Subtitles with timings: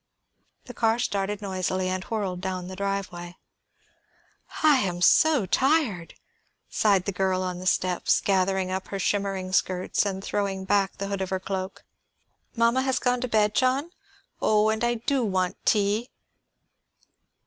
[0.65, 3.35] The car started noisily, and whirled down the driveway.
[4.63, 6.15] "I am so tired,"
[6.71, 11.05] sighed the girl on the steps, gathering up her shimmering skirts and throwing back the
[11.05, 11.83] hood of her cloak.
[12.55, 13.91] "Mama has gone to bed, John?
[14.41, 16.09] Oh, and I do want tea!